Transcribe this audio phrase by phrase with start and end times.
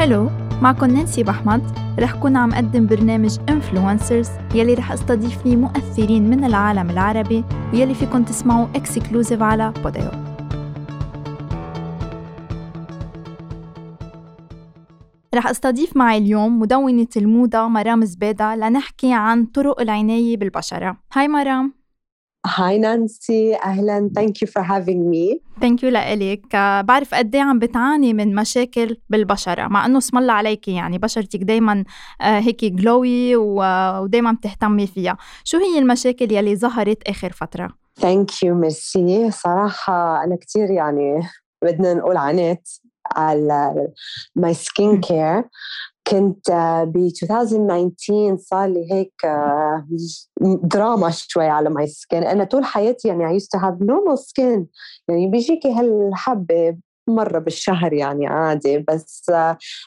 [0.00, 0.30] hello
[0.62, 1.62] معكم نانسي بحمد.
[1.98, 7.94] رح كون عم قدم برنامج influencers يلي رح أستضيف فيه مؤثرين من العالم العربي ويلي
[7.94, 10.10] فيكم تسمعوا exclusive على بوديو
[15.34, 20.96] رح أستضيف معي اليوم مدونة الموضة مرام زبيدة لنحكي عن طرق العناية بالبشرة.
[21.12, 21.79] hi مرام.
[22.46, 26.56] hi نانسي أهلا thank you for having me thank you لإلك.
[26.84, 31.40] بعرف قد إيه عم بتعاني من مشاكل بالبشرة مع إنه اسم الله عليكي يعني بشرتك
[31.42, 31.84] دائما
[32.20, 35.16] آه، هيك glowy ودائما بتهتمي فيها.
[35.44, 37.68] شو هي المشاكل يلي ظهرت آخر فترة؟
[38.00, 41.20] thank you merci صراحة أنا كثير يعني
[41.62, 42.68] بدنا نقول عانيت
[43.16, 43.88] على
[44.36, 45.44] my skin care
[46.10, 46.50] كنت
[46.86, 49.12] ب 2019 صار لي هيك
[50.62, 54.66] دراما شوي على my skin أنا طول حياتي يعني I used to have normal skin.
[55.08, 56.76] يعني بيجيكي هالحبة
[57.14, 59.30] مرة بالشهر يعني عادي بس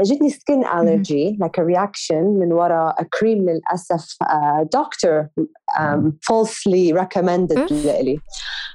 [0.00, 4.16] اجتني skin allergy a reaction من وراء كريم للأسف
[4.62, 5.28] دكتور
[6.30, 8.20] falsely recommended لي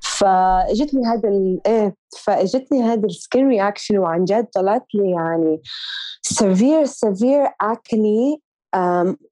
[0.00, 1.28] فاجتني هذا
[1.66, 5.62] إيه فاجتني هذا ال skin reaction وعن جد طلعت لي يعني
[6.22, 8.42] severe severe acne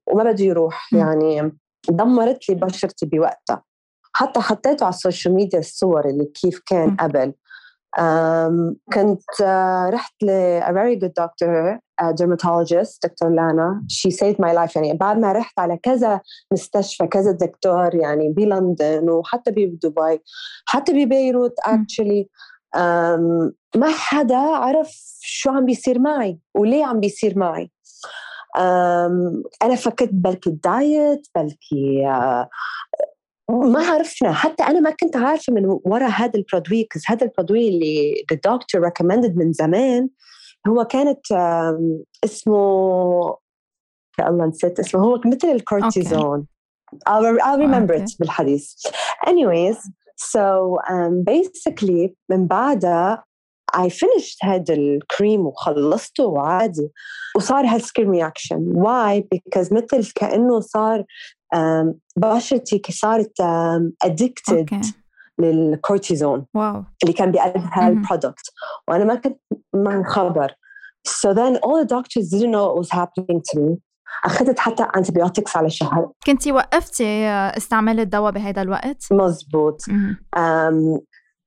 [0.07, 1.57] وما بده يروح يعني
[1.89, 3.63] دمرت لي بشرتي بوقتها.
[4.13, 7.33] حتى حطيته على السوشيال ميديا الصور اللي كيف كان قبل.
[8.93, 13.83] كنت uh, رحت ل a very good doctor a dermatologist دكتور لانا.
[13.91, 14.75] She saved my life.
[14.75, 16.21] يعني بعد ما رحت على كذا
[16.53, 20.21] مستشفى كذا دكتور يعني بلندن وحتى بدبي
[20.65, 22.25] حتى ببيروت actually.
[22.75, 27.71] um, ما حدا عرف شو عم بيصير معي وليه عم بيصير معي.
[28.57, 32.45] um, أنا فكرت بلكي ال diet بلكي uh,
[33.49, 34.33] ما عرفنا.
[34.33, 38.23] حتى أنا ما كنت عارفة من وراء هذا ال product because هذا ال product اللي
[38.31, 40.09] الدكتور recommended من زمان
[40.67, 41.31] هو كانت
[42.25, 43.37] اسمه
[44.19, 46.47] يا الله نسيت اسمه هو مثل الكورتيزون.
[47.09, 48.03] I'll, I'll remember okay.
[48.03, 48.73] it بالحديث.
[49.27, 49.77] Anyways
[50.17, 53.23] so um, basically من بعدها
[53.75, 56.89] I finished هذا الكريم وخلصته وعادي.
[57.35, 61.03] وصار هال skin reaction why because مثل كأنه صار
[62.17, 63.41] بشرتي صارت
[64.03, 64.87] addicted okay.
[65.39, 66.83] للكورتيزون wow.
[67.03, 68.51] اللي كان بيقلبها ال product
[68.87, 69.39] وأنا ما كنت
[69.75, 70.51] مع خبر
[71.07, 73.77] so then all the doctors didn't know what was happening to me.
[74.25, 76.11] أخذت حتى antibiotics على شهر.
[76.25, 79.81] كنتي وقفتي استعمال الدواء بهذا الوقت؟ مزبوط.
[79.81, 80.99] um,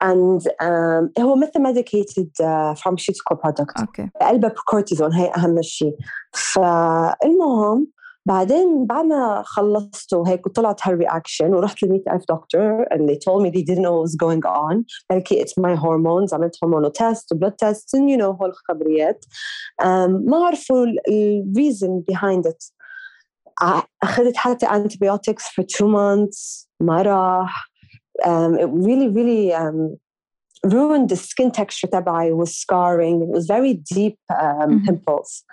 [0.05, 3.81] and um, هو مثل medicated uh, pharmaceutical product.
[3.81, 4.11] okay.
[4.21, 5.97] قلبها كورتيزون هي أهم شيء.
[6.33, 7.87] فالمهم
[8.27, 13.51] بعدين بعد ما خلصت وهيك وطلعت هالرياكشن ورحت ل 100000 دكتور and they told me
[13.51, 17.53] they didn't know what was going on بلكي it's my hormones عملت هرمونو تيست وبلود
[17.53, 19.25] تيست you know هول الخبريات
[19.83, 22.73] um, ما عرفوا ال reason behind it
[24.03, 27.73] أخذت حتى antibiotics for two months ما راح
[28.25, 29.97] um, it really really um,
[30.64, 33.22] ruined the skin texture تبعي was scarring.
[33.22, 34.86] It was very deep um, mm-hmm.
[34.86, 35.44] pimples.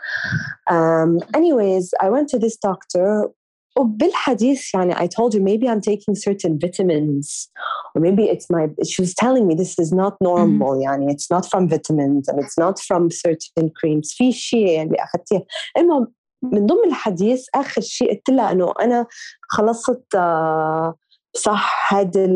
[0.70, 3.30] Um, anyways, I went to this doctor.
[3.78, 7.50] وبالحديث يعني I told her maybe I'm taking certain vitamins
[7.94, 10.82] or maybe it's my she was telling me this is not normal mm-hmm.
[10.82, 15.44] يعني it's not from vitamins and it's not from certain creams في شيء يعني أخذتيه
[15.78, 16.06] المهم
[16.42, 19.06] من ضمن الحديث آخر شيء قلت لها إنه أنا
[19.48, 20.92] خلصت uh,
[21.36, 22.26] صح هذا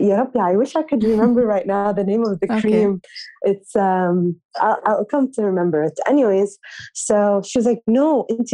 [0.00, 3.50] يا ربي I wish I could remember right now the name of the cream okay.
[3.50, 6.58] it's um I'll, I'll come to remember it anyways
[6.94, 8.50] so she was like no انت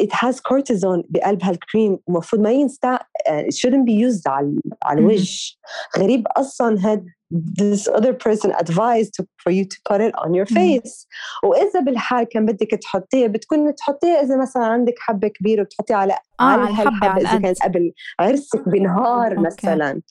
[0.00, 2.98] it has cortisone بقلب هالكريم المفروض ما ينستع
[3.28, 5.56] it shouldn't be used على على الوجه.
[5.98, 10.46] غريب أصلا هاد this other person advised to, for you to put it on your
[10.46, 11.06] face.
[11.44, 16.42] وإذا بالحال كان بدك تحطيه بتكون تحطيه إذا مثلا عندك حبة كبيرة وتحطيه على آه
[16.42, 17.92] على الحبة إذا كانت قبل.
[18.20, 20.02] عرسك بنهار مثلا.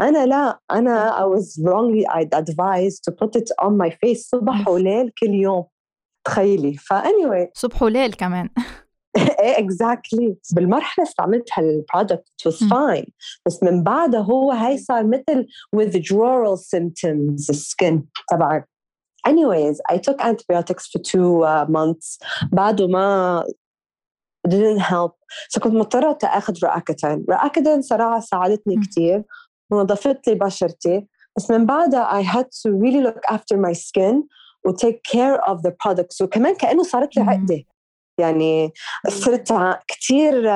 [0.00, 5.10] أنا لا أنا I was wrongly advised to put it on my face صبح وليل
[5.18, 5.64] كل يوم.
[6.24, 6.74] تخيلي.
[6.76, 7.48] ف anyway.
[7.54, 8.48] صبح وليل كمان.
[9.40, 13.10] إيه exactly بالمرحلة استعملت هال product was fine.
[13.46, 15.46] بس من بعدها هو هاي صار مثل
[15.76, 18.68] withdrawal symptoms ال skin تبعك.
[19.28, 22.18] Anyways I took antibiotics for two uh, months.
[22.52, 23.44] بعده ما
[24.48, 25.12] didn't help.
[25.50, 29.22] So كنت مضطرة أخذ Roaccutane Roaccutane صراحة ساعدتني كثير
[29.70, 31.06] ونظفت لي بشرتي.
[31.36, 34.22] بس من بعدها I had to really look after my skin
[34.64, 37.64] و take care of the products وكمان كأنه صارت لي عقدة.
[38.18, 38.72] يعني
[39.08, 39.52] صرت
[39.88, 40.48] كثير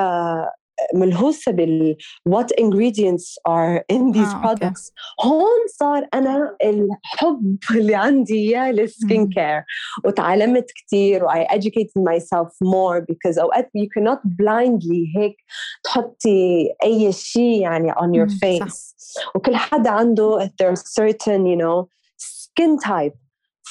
[0.93, 1.95] ملهوسه بال
[2.29, 4.91] what ingredients are in these آه، products
[5.23, 9.63] هون صار أنا الحب اللي عندي اياه للسكين كير
[10.05, 15.35] وتعلمت كثير و I educated myself more because اوقات you cannot blindly هيك
[15.83, 18.95] تحطي اي شيء يعني on your face
[19.35, 23.28] وكل حدا عنده there's certain you know skin type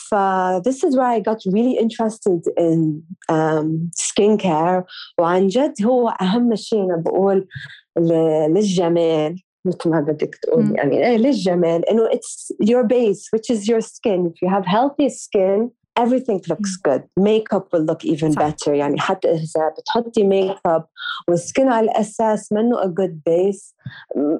[0.08, 0.16] ف
[0.68, 4.84] this is where I got really interested in um, skincare
[5.20, 7.48] وعن جد هو أهم شيء أنا بقول
[7.98, 13.82] للجمال مثل ما بدك تقول يعني إيه للجمال إنه it's your base which is your
[13.82, 18.40] skin if you have healthy skin everything looks good makeup will look even صح.
[18.40, 20.86] better يعني حتى إذا بتحطي ميك اب
[21.28, 23.74] والسكين على الأساس منه a good base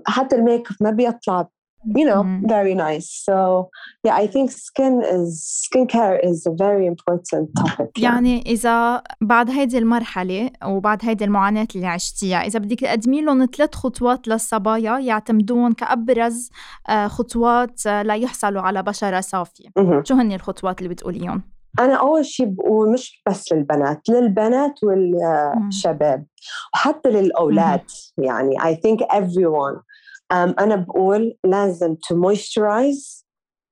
[0.08, 1.50] حتى الميك اب ما بيطلع
[1.85, 2.49] you know mm.
[2.49, 3.09] very nice.
[3.27, 3.71] So
[4.05, 5.29] yeah i think skin is
[5.65, 11.87] skincare is a very important topic يعني إذا بعد هيدي المرحلة وبعد هيدي المعاناة اللي
[11.87, 16.51] عشتيها إذا بدك تقدمي لهم ثلاث خطوات للصبايا يعتمدون كأبرز
[16.89, 19.69] آه، خطوات آه، ليحصلوا على بشرة صافية.
[19.69, 20.05] mm-hmm.
[20.05, 21.43] شو هن الخطوات اللي بتقوليهم؟
[21.81, 26.27] أنا أول شيء بقول مش بس للبنات للبنات والشباب
[26.75, 27.81] وحتى للأولاد
[28.19, 29.88] يعني I think everyone
[30.33, 33.25] أنا بقول لازم to moisturize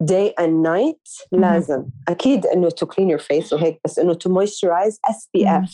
[0.03, 1.85] day and night لازم.
[2.09, 5.71] أكيد إنه to clean your face وهيك بس إنه to moisturize SPF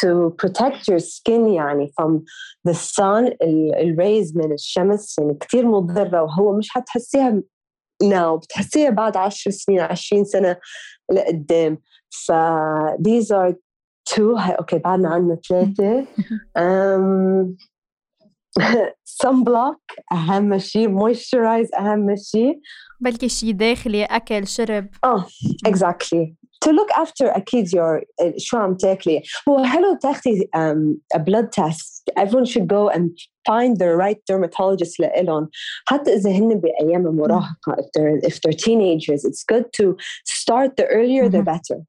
[0.00, 2.20] to protect your skin يعني from
[2.68, 7.42] the sun الريز من الشمس يعني كثير مضرة وهو مش حتحسيها
[8.04, 10.56] now بتحسيها بعد عشر سنين عشرين سنة
[11.12, 11.78] لقدام.
[12.10, 12.32] ف
[13.08, 13.54] these are
[14.10, 16.06] two okay بعدنا عنا ثلاثة.
[16.58, 17.46] um,
[19.04, 19.82] sun block
[20.12, 22.60] أهم شيء moisturize أهم شيء.
[23.00, 24.86] بلكي شيء داخلي أكل شرب.
[25.04, 25.26] آه
[25.66, 26.34] exactly
[26.64, 28.04] to look after أكيد your
[28.36, 29.22] شو عم تاكلي.
[29.48, 32.10] هو حلو تاخذي um, a blood test.
[32.16, 33.10] Everyone should go and
[33.48, 35.48] find the right dermatologist لإلهم.
[35.86, 40.84] حتى إذا هن بأيام المراهقة if they're if they're teenagers it's good to start the
[40.84, 41.82] earlier the better.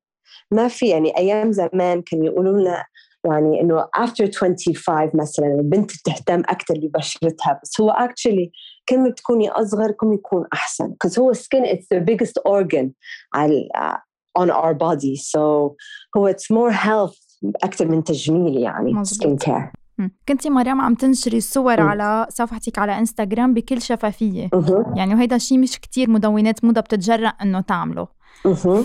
[0.52, 2.86] ما في يعني أيام زمان كانوا يقولوا لنا
[3.26, 8.50] يعني إنه after 25 مثلا البنت تهتم أكثر ببشرتها بس هو actually
[8.90, 12.90] كل ما تكوني أصغر كل ما يكون أحسن because هو skin it's the biggest organ
[13.34, 13.70] على
[14.40, 15.40] on our body so
[16.18, 17.24] هو it's more health
[17.64, 19.44] أكثر من تجميل يعني مزبوط.
[19.44, 19.84] skin care
[20.28, 21.88] كنتي مريم عم تنشري صور م.
[21.88, 24.50] على صفحتك على انستغرام بكل شفافية.
[24.96, 28.08] يعني وهيدا الشيء مش كتير مدونات موضة بتتجرأ إنه تعمله.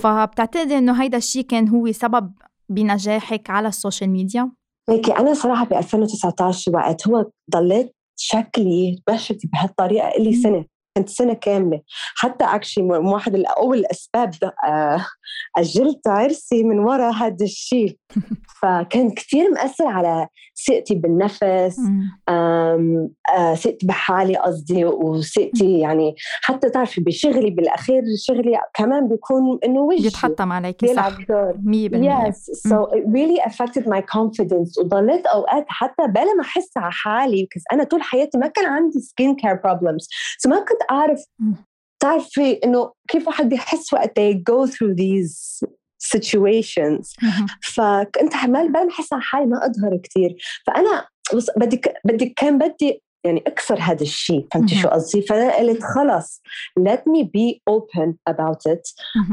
[0.02, 2.32] فبتعتقدي إنه هيدا الشيء كان هو سبب
[2.68, 4.50] بنجاحك على ال social media؟
[4.88, 10.64] هيك أنا صراحة ب 2019 وقت هو ضليت شكلي بشرتي بهالطريقة إلي سنة
[10.98, 11.80] كنت سنة كاملة.
[12.16, 14.34] حتى actually واحد الأول الأسباب
[14.68, 15.04] آه،
[15.56, 17.96] أجلت عرسي من وراء هذا الشيء.
[18.62, 20.28] فكان كثير مأثر على
[20.66, 21.76] ثقتي بالنفس
[22.28, 30.02] آه، ثقتي بحالي قصدي وثقتي يعني حتى تعرفي بشغلي بالأخير شغلي كمان بيكون إنه وجهي
[30.02, 32.36] بيتحطم عليكي صح؟ 100% yes.
[32.68, 34.78] So it really affected my confidence.
[34.78, 39.34] وضليت أوقات حتى بلا ما أحس على حالي أنا طول حياتي ما كان عندي skin
[39.34, 40.04] care problems.
[40.44, 41.24] So ما كنت أعرف
[42.00, 45.62] تعرفي إنه كيف واحد بيحس وقت they go through these
[46.14, 47.14] situations.
[47.62, 50.36] فكنت حمال بلا بحس على حالي ما أظهر كثير
[50.66, 54.46] فأنا بس بدي بدي كان بدي يعني أكسر هذا الشيء.
[54.52, 56.42] فهمتي شو قصدي؟ فأنا قلت خلص
[56.80, 58.82] let me be open about it.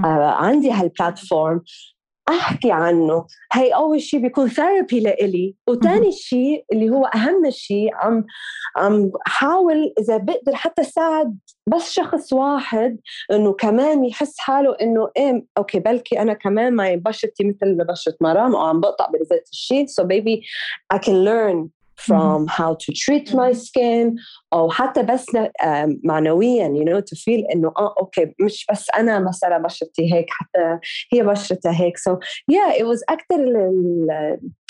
[0.04, 1.62] uh, عندي هالبلاتفورم
[2.30, 3.26] أحكي عنه.
[3.54, 5.56] هي أول شيء بيكون ثيرابي لإلي.
[5.68, 8.26] وثاني شيء اللي هو أهم شيء عم
[8.76, 12.98] عم حاول إذا بقدر حتى ساعد بس شخص واحد
[13.32, 18.56] إنه كمان يحس حاله إنه إيه okay بلكي أنا كمان ما بشرتي مثل بشرة مرام
[18.56, 20.42] أو عم بقطع بذات الشيء so maybe
[20.94, 24.16] I can learn from how to treat my skin
[24.54, 25.26] أو حتى بس
[26.04, 30.80] معنويا you know to feel إنه آه okay مش بس أنا مثلا بشرتي هيك حتى
[31.14, 31.98] هي بشرتها هيك.
[31.98, 32.12] So
[32.52, 33.38] yeah it was أكثر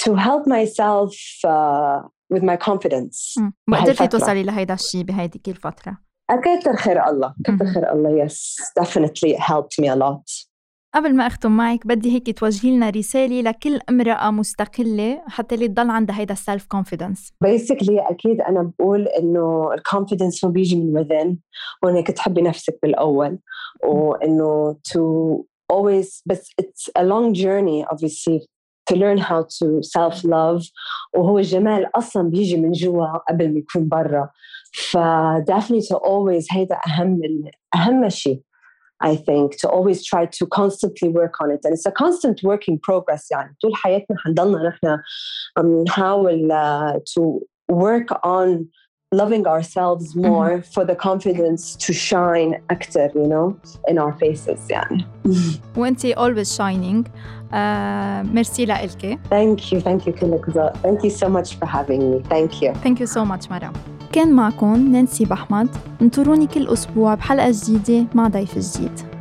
[0.02, 1.14] to help myself
[1.48, 2.02] uh,
[2.34, 5.98] with my confidence ما قدرتي توصلي لهيدا الشيء بهيديك الفترة؟
[6.32, 10.55] كتر خير الله كتر خير الله yes definitely helped me a lot.
[10.96, 15.90] قبل ما أختم معك بدي هيك توجهي لنا رسالة لكل امرأة مستقلة حتى اللي تضل
[15.90, 21.04] عندها هيدا ال self confidence basically أكيد أنا بقول إنه ال confidence هو بيجي من
[21.04, 21.36] within.
[21.84, 23.40] وانك تحبي نفسك بالأول.
[23.84, 25.02] وإنه to
[25.74, 28.48] always بس it's a long journey obviously
[28.90, 30.72] to learn how to self love
[31.16, 34.30] وهو الجمال أصلا بيجي من جوا قبل ما يكون برا.
[34.74, 34.98] ف
[35.52, 37.22] definitely to always هيدا أهم
[37.76, 38.42] أهم شيء
[39.03, 42.79] I think to always try to constantly work on it and it's a constant working
[42.79, 44.99] progress يعني طول حياتنا حنضلنا نحن
[45.87, 47.41] نحاول uh, to
[47.73, 48.67] work on
[49.13, 50.73] loving ourselves more mm-hmm.
[50.75, 53.57] for the confidence to shine أكتر you know
[53.89, 55.07] in our faces يعني
[55.77, 57.09] وانتي always shining
[57.53, 62.23] uh, ميرسي لإلك thank you thank you كلك thank you so much for having me
[62.29, 63.73] thank you thank you so much مرام
[64.16, 65.70] كان معكم نانسي بحمد.
[66.02, 69.15] انطروني كل أسبوع بحلقة جديدة مع ضيف جديد.